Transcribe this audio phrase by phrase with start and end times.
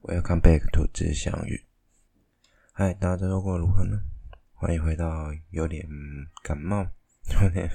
[0.00, 1.66] Welcome back to 知相遇。
[2.72, 4.00] 嗨，大家这周过如何呢？
[4.54, 5.88] 欢迎回到有点
[6.42, 6.86] 感冒、
[7.42, 7.68] 有点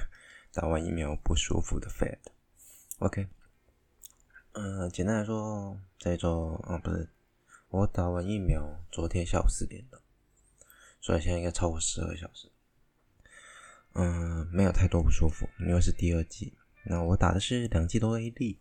[0.50, 2.18] 打完疫苗不舒服的 Fed。
[2.98, 3.28] OK，
[4.52, 7.10] 嗯、简单来说，这一周啊，不是
[7.68, 10.00] 我打完疫苗，昨天下午四点的，
[11.02, 12.50] 所以现在应该超过十二小时。
[13.92, 16.56] 嗯、没有太多不舒服，因为是第二剂。
[16.86, 18.60] 那我打的是两剂都 A D，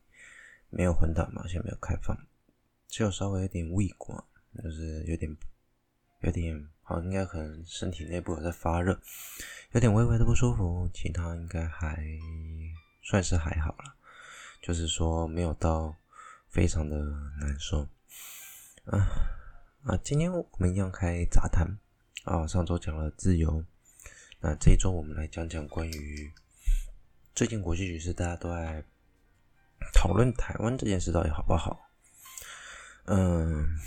[0.70, 2.28] 没有混打嘛，现在没有开放。
[2.94, 4.24] 只有稍微有点畏光，
[4.64, 5.36] 就是有点
[6.20, 9.02] 有点好像，应该可能身体内部有在发热，
[9.72, 12.06] 有点微微的不舒服，其他应该还
[13.02, 13.96] 算是还好了，
[14.62, 15.96] 就是说没有到
[16.50, 16.96] 非常的
[17.40, 17.82] 难受。
[18.86, 19.10] 啊
[19.86, 21.68] 啊，今天我们一样开杂谈
[22.26, 23.66] 啊，上周讲了自由，
[24.40, 26.32] 那这一周我们来讲讲关于
[27.34, 28.86] 最近国际局势，大家都在
[29.96, 31.90] 讨论台湾这件事到底好不好。
[33.06, 33.78] 嗯，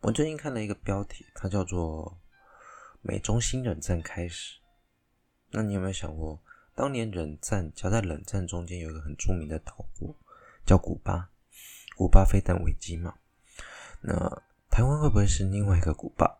[0.00, 2.16] 我最近看了一个标题，它叫做
[3.02, 4.60] “美中新冷战开始”。
[5.50, 6.40] 那你有没有想过，
[6.76, 10.14] 当年冷战夹在冷战中间，有一个很著名的岛国
[10.64, 11.28] 叫古巴，
[11.96, 13.14] 古巴飞弹危机嘛？
[14.00, 14.14] 那
[14.70, 16.38] 台湾会不会是另外一个古巴？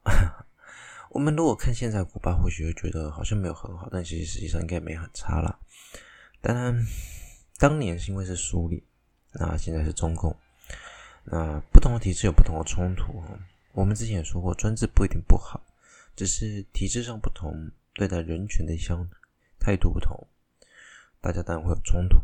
[1.11, 5.58] 我们如果看现在古巴，或许会觉得好像没有很好，但其实实际上应该没很差啦。
[6.41, 6.86] 当然，
[7.58, 8.80] 当年是因为是苏联，
[9.33, 10.36] 那现在是中共。
[11.27, 13.25] 那不同的体制有不同的冲突。
[13.72, 15.61] 我们之前也说过，专制不一定不好，
[16.14, 19.08] 只是体制上不同，对待人权的相
[19.58, 20.28] 态度不同，
[21.20, 22.19] 大家当然会有冲突。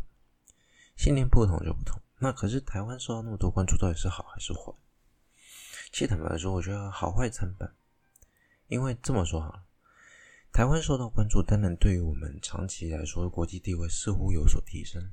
[0.95, 1.99] 信念不同就不同。
[2.19, 4.71] 那可是台湾受到那么多关注，到底是好还是坏？
[5.91, 7.73] 其实坦白来说，我觉得好坏参半。
[8.67, 9.65] 因为这么说哈，
[10.53, 15.11] 台湾受到关注，当然对于我们长期来说，国际地位似乎有所提升。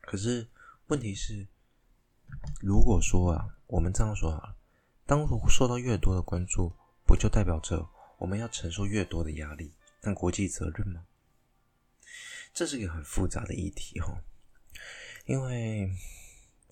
[0.00, 0.46] 可是
[0.86, 1.48] 问题是。
[2.60, 4.54] 如果说啊，我们这样说啊，
[5.06, 6.72] 当受到越多的关注，
[7.06, 7.86] 不就代表着
[8.18, 11.02] 我们要承受越多的压力，但国际责任吗？
[12.54, 14.18] 这是一个很复杂的议题哈。
[15.26, 15.90] 因为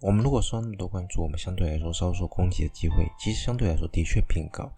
[0.01, 4.73] 我们如果受那么多关注，我们相对来说遭受攻击的机会，其实相对来说的确偏高。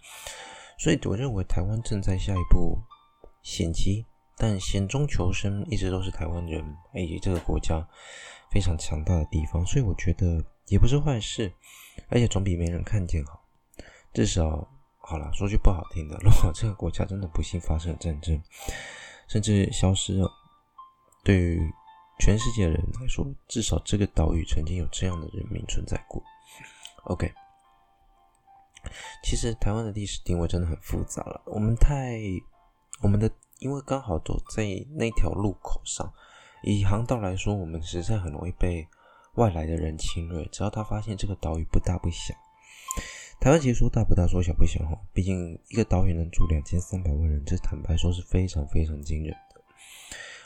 [0.79, 2.79] 所以我认为台湾正在下一步
[3.43, 4.05] 险棋，
[4.37, 7.87] 但险中求生一直都是台湾人以及这个国家
[8.51, 9.65] 非常强大的地方。
[9.65, 10.45] 所以我觉得。
[10.69, 11.53] 也不是坏事，
[12.09, 13.43] 而且总比没人看见好。
[14.13, 14.67] 至少，
[14.99, 18.43] 好了，说句不好听的，如果这个国家真的不幸发生了战争，
[19.29, 20.31] 甚至消失了，
[21.23, 21.61] 对于
[22.19, 26.23] 全世界人来说，至少这个岛屿曾经有这样的人民存在过。
[27.05, 27.33] OK，
[29.23, 31.43] 其实台湾的历史定位真的很复杂了。
[31.47, 32.19] 我们太，
[33.03, 34.65] 我们的因为刚好走在
[34.97, 36.13] 那条路口上，
[36.63, 38.89] 以航道来说，我们实在很容易被。
[39.37, 42.35] 外来的人侵略，只要他发现这个岛屿不大不小，
[43.41, 44.99] 台湾其实说大不大，说小不小哈。
[45.13, 49.61] 毕竟一个岛屿能住两千三百万人，这坦白说是非常非常惊人的。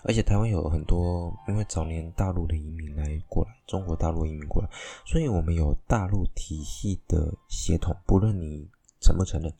[0.02, 4.68] 而且台湾有很多因为早年大陆的移民来过来，中国大陆移民过来，
[5.04, 7.94] 所以我们有大陆体系的协同。
[8.06, 8.68] 不论你
[9.00, 9.54] 承不承认，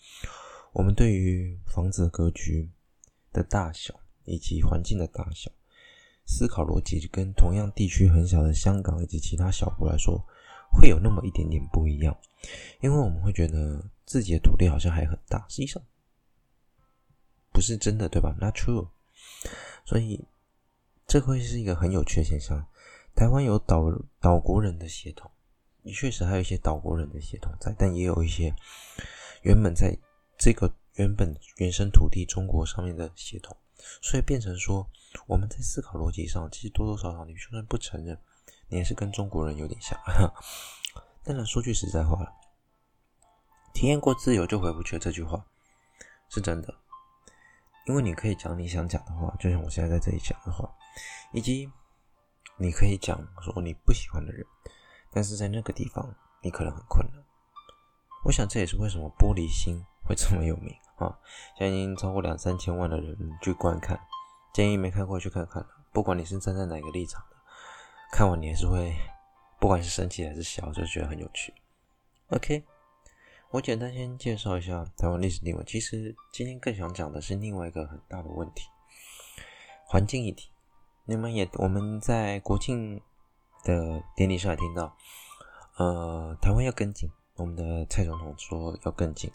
[0.72, 2.68] 我们对于房子的格局
[3.32, 5.50] 的大小以及环境的大小。
[6.32, 10.24] 思考逻辑跟同样地区很小的香港以及其他小国来说，
[10.72, 12.16] 会有那么一点点不一样，
[12.80, 15.82] 因为我们会觉得自己的土地好像还很大，实际上
[17.52, 18.88] 不是真的，对吧？Not true。
[19.84, 20.24] 所以
[21.04, 22.64] 这会是一个很有趣的现象。
[23.16, 25.28] 台湾有岛岛国人的血统，
[25.82, 28.54] 也确实还有一些岛国人的血统在，但也有一些
[29.42, 29.98] 原本在
[30.38, 33.56] 这个原本原生土地中国上面的血统。
[34.02, 34.88] 所以变成说，
[35.26, 38.18] 我们在思考逻辑上，其实多多少少，你就算不承认，
[38.68, 39.98] 你也是跟中国人有点像。
[41.24, 42.26] 当然，说句实在话，
[43.74, 45.44] 体验过自由就回不去，这句话
[46.28, 46.74] 是真的。
[47.86, 50.72] 因为你可以讲你想讲的话，就像我现在在这里讲的话，
[51.32, 51.70] 以及
[52.56, 54.46] 你可以讲说你不喜欢的人，
[55.10, 57.24] 但是在那个地方你可能很困难。
[58.24, 60.74] 我想这也是为什么玻璃心会这么有名。
[60.96, 61.16] 啊，
[61.56, 63.98] 现在已经超过两三千万的人去观看，
[64.52, 65.64] 建议没看过去看看。
[65.92, 67.36] 不管你是站在哪个立场的，
[68.12, 68.92] 看完你还是会，
[69.60, 71.54] 不管是生气还是笑，就觉得很有趣。
[72.28, 72.64] OK，
[73.50, 75.64] 我简单先介绍一下台湾历史定位。
[75.64, 78.64] 其实今天更想讲的是另外一个很大的问题——
[79.86, 80.50] 环境议题。
[81.06, 83.00] 你们也我们在国庆
[83.64, 84.94] 的典礼上也听到，
[85.78, 89.32] 呃，台湾要跟进，我们的蔡总统说要跟进。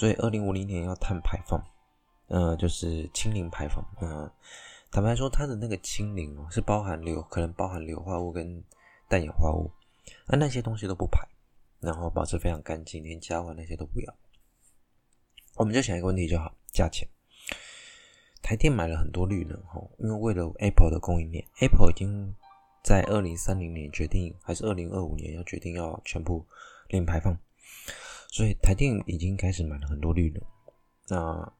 [0.00, 1.62] 所以，二零五零年要碳排放，
[2.28, 3.84] 呃，就是清零排放。
[4.00, 4.32] 嗯、呃，
[4.90, 8.64] 坦白说，它的那个清零哦，是包含硫，可能包含硫化物跟
[9.10, 9.70] 氮氧化物，
[10.26, 11.20] 而那些东西都不排。
[11.80, 14.14] 然后保持非常干净，连加温那些都不要。
[15.56, 17.06] 我们就想一个问题就好，价钱。
[18.40, 22.34] 台电买了很多绿能齁，因为为了 Apple 的供应链，Apple 已经
[22.82, 26.46] 在二零三零年决定，还是二零二五年要决定要全部
[26.88, 27.38] 零排放，
[28.30, 30.42] 所以台电已经开始买了很多绿能。
[31.08, 31.52] 那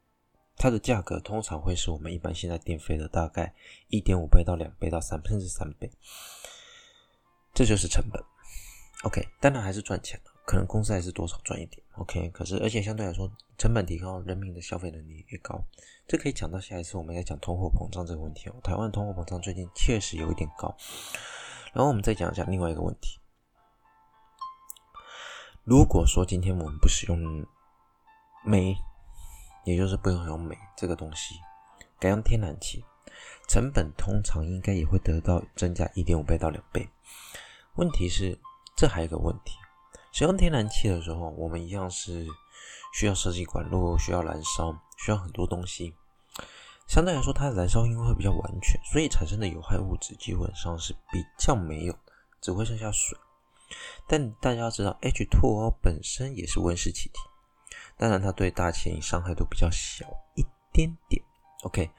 [0.56, 3.54] 它的价格通常会是我们一般现在电费的大概
[3.88, 5.90] 一点五倍到两倍到三甚至三倍，
[7.54, 8.22] 这就是成本。
[9.04, 11.82] OK，当然还是赚钱了，可能公司还是多少赚一点。
[11.96, 15.58] OK，可是而且相对来说，成本提高，人民的消费能力也高，
[16.06, 18.56] 这可以讲到下一次我们再讲通货膨胀这个问题哦。
[18.62, 20.76] 台湾通货膨胀最近确实有一点高，
[21.72, 23.18] 然后我们再讲一下另外一个问题。
[25.64, 27.46] 如果说今天我们不使用
[28.44, 28.76] 煤，
[29.64, 31.34] 也就是不用用煤这个东西，
[31.98, 32.84] 改用天然气，
[33.48, 36.88] 成本通常应该也会得到增加一点五倍到两倍。
[37.74, 38.38] 问题是。
[38.76, 39.58] 这还有个问题，
[40.10, 42.26] 使用天然气的时候，我们一样是
[42.94, 45.94] 需要设计管路，需要燃烧，需要很多东西。
[46.86, 51.94] 相对来说，它的燃烧因为会比较完全，所以产生的有害物质基本上是比较没有，
[52.40, 53.18] 只会剩下水。
[54.06, 57.20] 但大家要知道，H2O 本身也是温室气体，
[57.96, 61.22] 当然它对大气伤害都比较小一点点。
[61.62, 61.90] OK，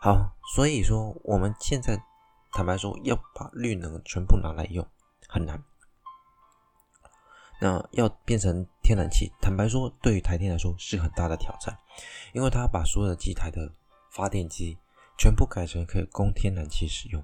[0.00, 2.02] 好，所以说我们现在
[2.52, 4.86] 坦白说，要把绿能全部拿来用
[5.28, 5.62] 很难。
[7.60, 11.76] 那要变成天然气，坦白说，对于台电来说是很大的挑战，
[12.32, 13.70] 因为它把所有的机台的
[14.10, 14.78] 发电机
[15.18, 17.22] 全部改成可以供天然气使用，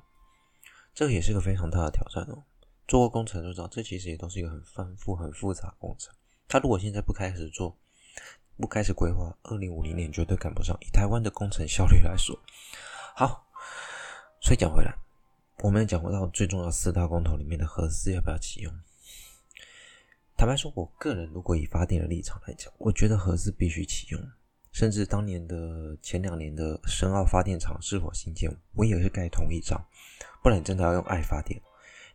[0.92, 2.44] 这个也是个非常大的挑战哦。
[2.86, 6.14] 做过工程就知道，这其实也都是一个很繁复、很复杂的工程。
[6.48, 7.76] 他如果现在不开始做，
[8.56, 10.76] 不开始规划，二零五零年绝对赶不上。
[10.80, 12.38] 以台湾的工程效率来说，
[13.14, 13.46] 好，
[14.40, 14.94] 所以讲回来，
[15.58, 18.72] 我们讲回到最重要四大工头里面的核四要不要启用？
[20.36, 24.20] 坦白说，我个人如果以发电的立场来讲，我觉得核四必须启用。
[24.70, 29.82] 甚至当年的前两年的深澳发电厂是否新建，我也是盖同意章。
[30.42, 31.58] 不然真的要用爱发电？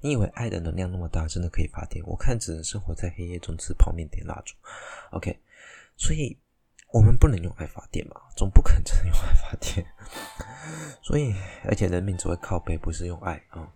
[0.02, 2.04] 你以为爱的能量那么大，真的可以发电？
[2.06, 4.56] 我看只能生活在黑夜中吃泡面点蜡烛。
[5.12, 5.40] OK，
[5.96, 6.38] 所以
[6.92, 9.86] 我们不能用爱发电嘛，总不可能真的用爱发电。
[11.02, 11.34] 所以，
[11.66, 13.72] 而且人民只会靠背，不是用爱啊、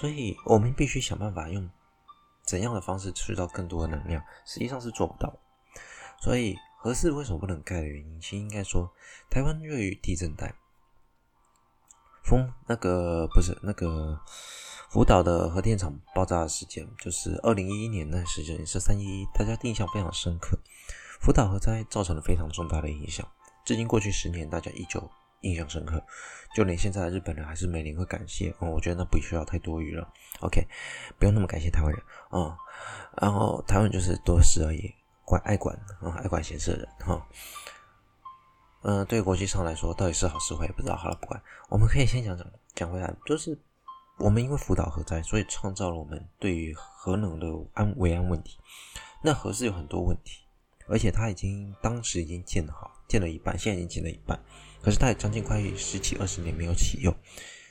[0.00, 1.70] 所以我们必须想办法用。
[2.44, 5.36] 怎样的方式吃到更多的能量，实际上是做不到。
[6.20, 8.88] 所以合适为什么不能盖的原因，其实应该说，
[9.28, 10.54] 台湾位于地震带，
[12.22, 14.20] 风那个不是那个
[14.96, 20.58] 福岛的核电厂爆炸事件，就是二零一一年那时间也是三一一，大家印象非常深刻。
[21.20, 23.28] 福岛核灾造成了非常重大的影响，
[23.62, 25.06] 至今过去十年，大家依旧。
[25.42, 26.02] 印象深刻，
[26.56, 28.56] 就连现在的日本人还是每年会感谢。
[28.58, 30.10] 嗯，我觉得那不需要太多余了。
[30.40, 30.66] OK，
[31.18, 32.56] 不用那么感谢台湾人啊、
[33.20, 34.90] 然后台湾就是多事而已，
[35.26, 37.26] 管爱管啊，爱管闲事的人哈。
[38.82, 40.96] 嗯，对国际上来说，到底是好是坏也不知道。
[40.96, 43.56] 好了，不管，我们可以先讲讲讲回来，就是
[44.18, 48.58] 我们因为福岛核灾，所以创造了我们对于核能的安危安问题。
[49.22, 50.42] 那核是有很多问题，
[50.88, 54.38] 而且它已经当时已经建好，建了一半，现在已经建了一半。
[54.82, 57.14] 可是它也将近快十几二十年没有启用，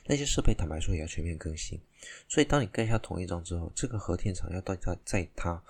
[0.05, 1.81] 那些设备坦白说也要全面更新。
[2.27, 5.61] 所以当你盖下同意章之后，这个核电厂要到它在它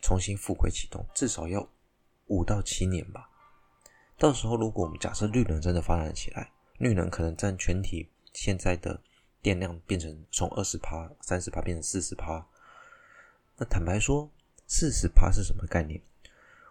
[0.00, 1.68] 重新复轨启动，至少要
[2.26, 3.28] 五到七年吧。
[4.18, 9.00] 到时候如果我们假设绿能真的发展起来，绿能可能占全体现在的
[9.44, 12.46] 电量变成从二十帕、三十帕变成四十帕，
[13.58, 14.30] 那坦白说，
[14.66, 16.00] 四十帕是什么概念？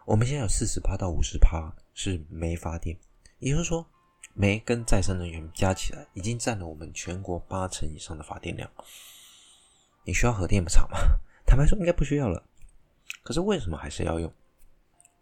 [0.05, 2.97] 我们现在有四十帕到五十帕是煤发电，
[3.37, 3.87] 也就是说。
[4.35, 8.67] 煤跟再生能源加起来，已经占了我们全国八成以上的发电量。
[10.05, 10.97] 你需要核电厂吗？
[11.45, 12.41] 坦白说，应该不需要了。
[13.21, 14.33] 可是为什么还是要用？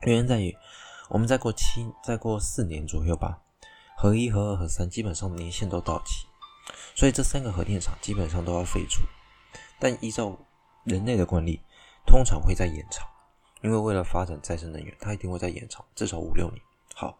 [0.03, 0.55] 原因在于，
[1.09, 3.41] 我们再过七、再过四年左右吧，
[3.97, 6.25] 核一、核二、核三基本上年限都到期，
[7.01, 9.01] 所以这三个核电厂基本上都要废除。
[9.79, 10.37] 但依照
[10.83, 11.59] 人类的惯例，
[12.05, 13.09] 通常会在延长，
[13.61, 16.61] 因为为了发展再生能源，它一定会在延长，至少五六年。
[16.93, 17.17] 好。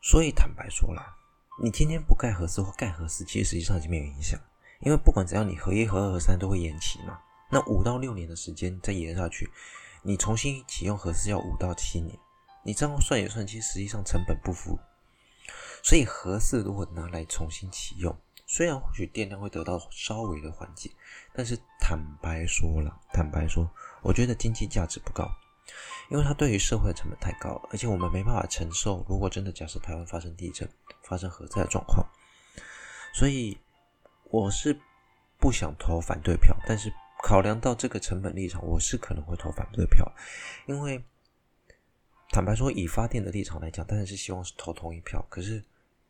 [0.00, 1.16] 所以坦白说啦，
[1.60, 4.38] 你今天不盖核四或盖核四，其实实际上已经没有影响，
[4.78, 7.18] 因为不管怎样，你核一、核二、核三都会延期嘛。
[7.50, 9.50] 那五到六年的时间再延下去，
[10.02, 12.16] 你重新启用核四要五到七年，
[12.62, 14.78] 你这样算一算，其实实际上成本不符。
[15.82, 18.16] 所以核四如果拿来重新启用，
[18.52, 20.90] 虽然或许电量会得到稍微的缓解，
[21.32, 23.66] 但是坦白说了，坦白说，
[24.02, 25.26] 我觉得经济价值不高。
[26.10, 29.06] 因为它对于社会的成本太高，而且我们没办法承受。
[29.08, 30.68] 如果真的假设台湾发生地震、
[31.02, 32.06] 发生核灾的状况，
[33.14, 33.56] 所以
[34.24, 34.78] 我是
[35.38, 36.92] 不想投反对票，但是
[37.22, 40.06] 考量到这个成本立场，我是可能会投反对票，
[40.66, 41.02] 因为
[42.28, 45.24] 坦白说，以发电的立场来讲，当然是希望是投同一票。
[45.30, 45.64] 可是，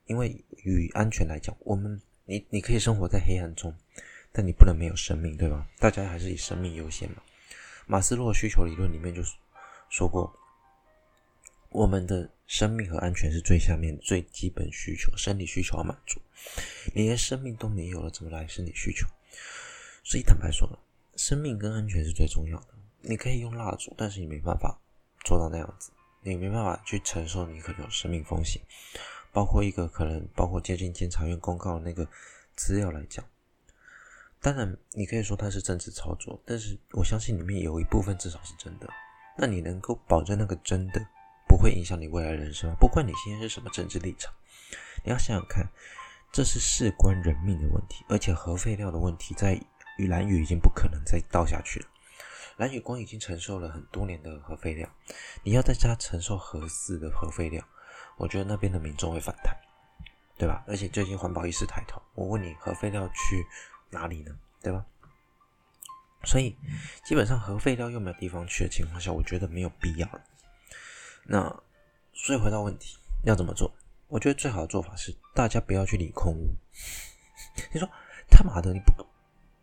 [0.06, 3.74] 因为与安全来讲，我们你你可以生活在黑暗中，
[4.32, 5.66] 但你不能没有生命，对吧？
[5.78, 7.22] 大家还是以生命优先嘛。
[7.86, 9.22] 马斯洛需求理论里面就
[9.88, 10.32] 说过，
[11.70, 16.20] 我们的生命和安全是最下面最基本需求，生理需求要满足。
[16.94, 19.06] 你连生命都没有了，怎么来生理需求？
[20.04, 20.78] 所以坦白说，
[21.16, 22.68] 生命跟安全是最重要的。
[23.00, 24.78] 你可以用蜡烛，但是你没办法
[25.24, 25.90] 做到那样子，
[26.22, 28.62] 你没办法去承受你可能有生命风险。
[29.32, 32.06] 包括一个可能，包括接近监察院公告的那个
[32.54, 33.24] 资料来讲，
[34.40, 38.86] 当然你可以说它是政治操作，但是我相信里面有一部分至少是真的。
[39.38, 41.00] 那你能够保证那个真的
[41.48, 42.76] 不会影响你未来人生吗？
[42.78, 44.30] 不管你现在是什么政治立场，
[45.02, 45.66] 你要想想看，
[46.30, 49.58] 这是事关人命的问题，而且核废料的问题在
[49.96, 51.86] 与兰屿已经不可能再倒下去了。
[52.58, 54.86] 兰屿光已经承受了很多年的核废料，
[55.42, 57.66] 你要在家承受核四的核废料。
[58.16, 59.56] 我觉得那边的民众会反弹，
[60.36, 60.62] 对吧？
[60.66, 63.46] 而且最近环保意识抬头，我问你，核废料去
[63.90, 64.36] 哪里呢？
[64.60, 64.84] 对吧？
[66.24, 66.56] 所以
[67.04, 70.22] 基本上核废料又没有地方去的情况下，我觉得没有必要了。
[71.24, 71.62] 那
[72.12, 73.74] 所以回到问题，要怎么做？
[74.06, 76.54] 我觉得最好的做法是大家不要去理空污。
[77.72, 77.88] 你说
[78.30, 78.92] 他妈的，你不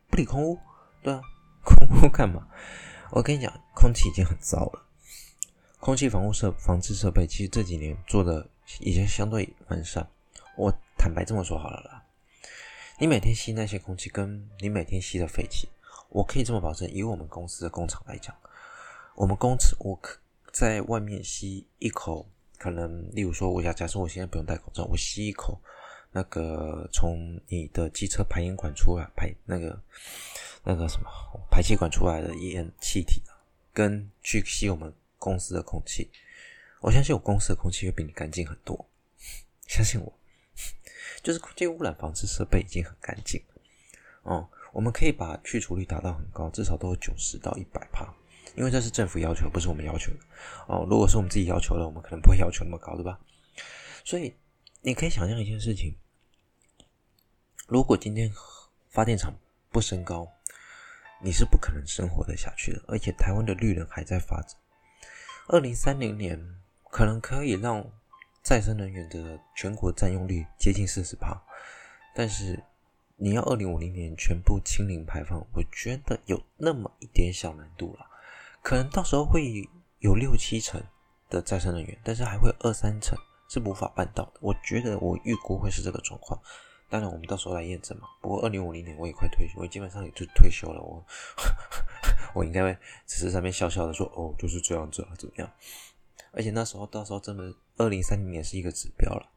[0.09, 0.59] 不理空污？
[1.01, 1.21] 对啊，
[1.63, 2.47] 空污干嘛？
[3.11, 4.85] 我跟你讲，空气已经很糟了。
[5.79, 8.45] 空气防护设防治设备，其实这几年做的
[8.81, 10.05] 已经相对完善。
[10.57, 12.03] 我坦白这么说好了啦，
[12.99, 15.69] 你每天吸那些空气，跟你每天吸的废气，
[16.09, 18.35] 我可以这么保证，以我们公司的工厂来讲，
[19.15, 20.19] 我们公司我可
[20.51, 25.57] 在外面吸一口，可能例如说，我假假设我现在不用戴口罩，我吸一口
[26.11, 29.81] 那个从你的机车排烟管出来排那个
[30.65, 31.09] 那个什么
[31.49, 33.23] 排气管出来的烟气体，
[33.73, 34.93] 跟去吸我们。
[35.19, 36.09] 公司的空气，
[36.81, 38.89] 我相信我公司的空气会比你干净很多。
[39.67, 40.11] 相信我，
[41.21, 43.61] 就是空气污染防治设备已经很干净了。
[44.23, 48.11] 哦，我们可以把去除率达到很高，至少都有九十到一百帕，
[48.55, 50.19] 因为这是政府要求，不是我们要求的。
[50.67, 53.19] 哦，如果是我们自己要求的，我们可能不会要求那么高，对吧？
[54.03, 54.33] 所以
[54.81, 55.93] 你可以想象一件事情：
[57.67, 58.31] 如果今天
[58.89, 59.33] 发电厂
[59.69, 60.27] 不升高，
[61.21, 62.81] 你是不可能生活得下去的。
[62.87, 64.57] 而且台湾的绿能还在发展。
[65.51, 66.39] 二零三零年
[66.91, 67.83] 可能可以让
[68.43, 71.41] 再生能源的全国占用率接近四十趴，
[72.13, 72.63] 但是
[73.15, 78.05] 你要二零五零年全部清零排放，我觉得有那么一点小难度了。
[78.61, 80.79] 可能到时候会有六七成
[81.31, 83.17] 的再生能源，但是还会二三成
[83.49, 84.33] 是无法办到的。
[84.41, 86.39] 我觉得我预估会是这个状况。
[86.89, 88.07] 当然，我们到时候来验证嘛。
[88.21, 90.79] 不过二零五零年我也快退休，我基本上也就退休了。
[90.79, 91.03] 我。
[92.33, 95.51] 我应该会只是在那边笑笑的说：“哦，就是这样子啊，怎么样？”
[96.31, 99.29] 而且那时候，到时候真的二零三零年是一个指标了。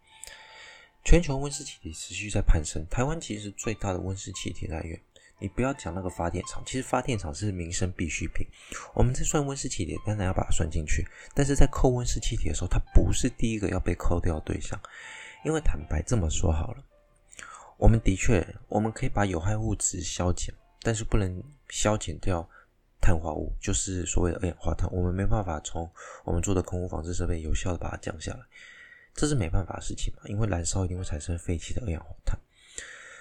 [1.05, 5.01] 全球温室气体持续在攀升，台湾其实是最大的温室气体来源。
[5.39, 8.47] 你不要讲那个发电厂，其实发电厂是民生必需品。
[8.95, 11.05] 我们在算温室气体，当然要把它算进去。
[11.35, 14.79] 但是在扣温室气体的时候，它不是第一个要被扣掉的对象。
[15.45, 16.85] 因为坦白这么说好了，
[17.77, 22.49] 我们的确我们可以把有害物质消减，但是不能消减掉。
[23.03, 25.91] 碳化物就是所谓的二氧化碳，我们没办法从
[26.23, 28.39] 我们做的空污防治设备有效的把它降下来，
[29.13, 32.39] 这是没办法的事情嘛，因为燃烧一定会产生废气的二氧化碳，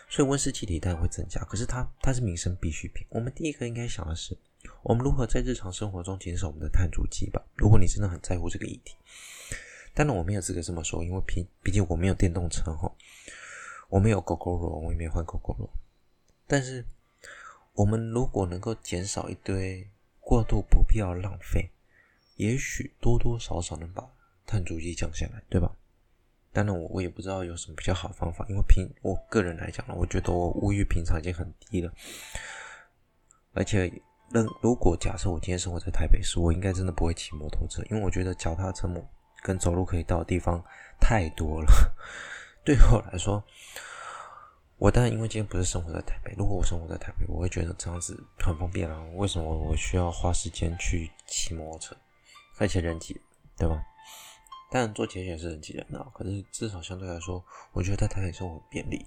[0.08, 1.44] 所以温室气体当然会增加。
[1.46, 4.38] 可是它它是民生必需品，我们第一个应该想的是，
[4.84, 7.44] 我们如何在日常生活中减少我们的碳足迹吧。
[7.56, 8.96] 如果你真的很在乎这个议题，
[9.96, 12.92] 当然我没有资格这么说，因为毕毕竟我没有电动车哈，
[13.90, 15.70] 我没有 Gogoro，我也没换 Gogoro，
[16.46, 16.86] 但是。
[17.74, 21.72] 我们如果能够减少一堆过度不必要浪费，
[22.36, 24.08] 也许多多少少能把
[24.46, 25.72] 碳足迹降下来，对吧？
[26.54, 31.94] 当然，我我也不知道有什么比较好的方法，因为平我个人来讲呢，我觉得我物欲平常已经很低了，
[33.54, 33.90] 而且，
[34.30, 38.90] 那如果假设我今天生活在台北市，我应该真的不会骑摩托车，因为我觉得脚踏车
[39.42, 40.62] 跟走路可以到的地方
[41.00, 41.96] 太多了，
[42.66, 43.42] 对我来说。
[44.82, 46.34] 我当然，因为今天不是生活在台北。
[46.36, 49.00] 如果我生活在台北，我会觉得这样子很方便啊。
[49.14, 51.96] 为什么我需要花时间去骑摩托车？
[52.58, 53.22] 而且人挤，
[53.56, 53.80] 对吧？
[54.72, 56.10] 当然，坐捷运也是人挤人啊。
[56.16, 59.06] 可是至少相对来说，我觉得在台北生活便利。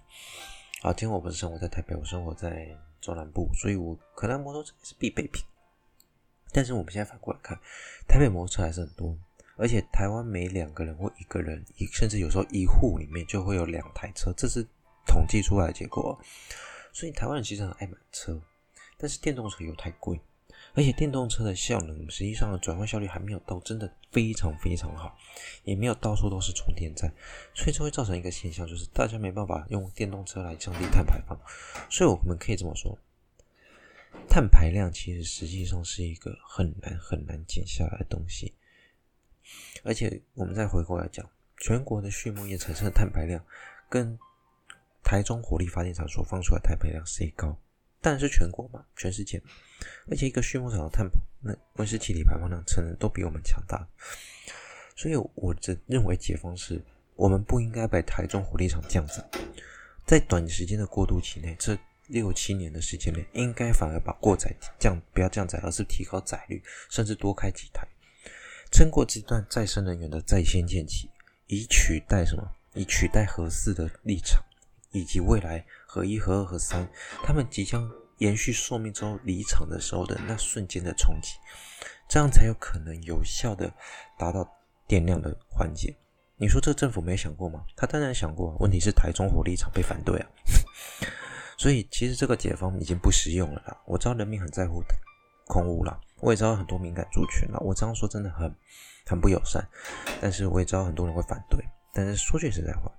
[0.82, 2.68] 啊，今天我不是生活在台北，我生活在
[3.00, 5.44] 中南部，所以我可能摩托车也是必备品。
[6.52, 7.58] 但是我们现在反过来看，
[8.06, 9.18] 台北摩托车还是很多，
[9.56, 14.64] 而且台湾每两个人或一个人，甚至有时候一户里面就会有两台车，这是。
[15.06, 16.18] 统计出来的结果，
[16.92, 18.40] 所以台湾人其实很爱买车，
[18.96, 20.20] 但是电动车又太贵，
[20.74, 25.16] 而且电动车的效能实际上转换效率还没有到真的非常非常好，
[25.64, 27.12] 也没有到处都是充电站，
[27.54, 31.38] 所以这会造成一个现象，就是大家没办法用电动车来降低碳排放。
[31.90, 32.98] 所以我们可以这么说，
[34.28, 38.54] 碳排量其实实际上是一个很难很难减下来的东西。
[39.82, 43.44] 而且我们再回过来讲，全国的畜牧业产生的碳排量
[43.90, 44.18] 跟
[45.04, 47.56] 台中火力发电厂所放出来的碳排量谁高？
[48.00, 49.40] 当然是全国嘛，全世界。
[50.10, 51.06] 而且一个畜牧场的碳
[51.40, 53.86] 那温室气体排放量，成人都比我们强大。
[54.96, 56.82] 所以我的认为解方是，
[57.14, 59.22] 我们不应该把台中火力厂降载，
[60.06, 67.86] 在短时间的过渡期内，这六七年的时间内，应该反而把过载降，不要降载，而是提高载率，甚至多开几台，
[68.70, 71.10] 撑过这段再生能源的在先建期，
[71.46, 72.50] 以取代什么？
[72.74, 74.42] 以取代核四的立场。
[74.94, 76.88] 以及未来核一、核二、核三，
[77.22, 81.34] 他们即将延续寿命之后离场的时候的那瞬间的冲击，
[82.08, 83.70] 这样才有可能有效的
[84.16, 84.48] 达到
[84.86, 85.94] 电量的缓解。
[86.36, 87.64] 你说这政府没想过吗？
[87.76, 90.26] 他当然想过，问题是台中火力场被反对啊。
[91.58, 93.76] 所以其实这个解方已经不实用了啦。
[93.86, 94.82] 我知道人民很在乎
[95.46, 97.58] 空污啦，我也知道很多敏感族群啦。
[97.60, 98.52] 我这样说真的很
[99.06, 99.64] 很不友善，
[100.20, 101.64] 但是我也知道很多人会反对。
[101.92, 102.90] 但是说句实在话，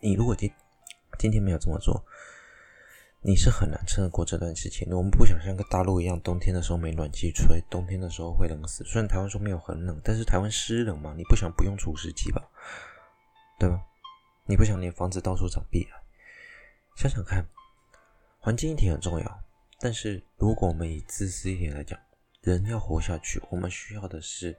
[0.00, 0.50] 你如果今
[1.18, 2.04] 今天没有这么做，
[3.20, 4.88] 你是很难撑得过这段时间。
[4.92, 8.84] 我们不想像个大陆一样，冬天的时候没暖气吹，冬天的时候会冷死。
[8.84, 12.48] 虽然台湾说没有很冷，但是台湾湿冷嘛，你不想不用除湿机吧？
[13.58, 13.82] 对吧？
[14.46, 15.90] 你不想你的房子到处长壁癌？
[16.96, 17.44] 想想看，
[18.38, 19.44] 环境议题很重要，
[19.80, 21.98] 但是如果我们以自私一点来讲，
[22.42, 24.56] 人要活下去，我们需要的是，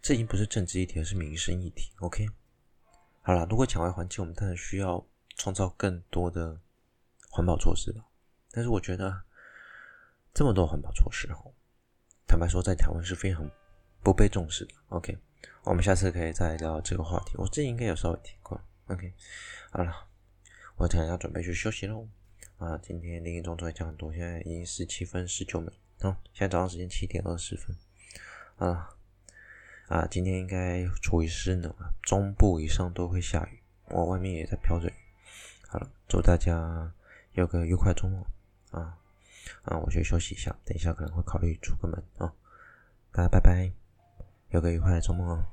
[0.00, 1.92] 这已经不是政治议题，而是民生议题。
[2.00, 2.26] OK，
[3.20, 5.06] 好了，如果讲完环境，我们当然需要。
[5.36, 6.60] 创造更多的
[7.30, 8.04] 环保措施吧，
[8.50, 9.22] 但是我觉得
[10.32, 11.52] 这么多环保措施哦，
[12.26, 13.50] 坦白说，在台湾是非常
[14.02, 14.74] 不被重视的。
[14.88, 15.18] OK，
[15.64, 17.34] 我们下次可以再聊这个话题。
[17.36, 18.60] 我自己应该有稍微提过。
[18.86, 19.12] OK，
[19.70, 19.92] 好了，
[20.76, 22.08] 我等下要准备去休息喽。
[22.58, 25.72] 啊，今天林一中作业讲很多，现在已经十七分十九秒。
[26.00, 27.76] 好，现在早上时间七点二十分。
[28.56, 28.90] 啊
[29.88, 34.94] 啊，今天应该处于湿冷啊，中部以上都会下雨，我外面也在飘着雨。
[35.74, 36.92] 好了，祝大家
[37.32, 38.24] 有个愉快周末
[38.70, 38.96] 啊！
[39.64, 42.32] 啊，我去休息一下，等一下可能会考虑出个门啊。
[43.10, 43.72] 大家拜拜，
[44.50, 45.44] 有个愉快的周末哦。